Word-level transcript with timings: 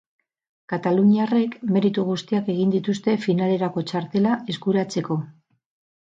Kataluniarrek 0.71 1.51
meritu 1.75 2.05
guztiak 2.07 2.49
egin 2.53 2.71
dituzte 2.75 3.13
finalerako 3.25 3.83
txartela 3.91 4.33
eskuratzeko. 4.55 5.19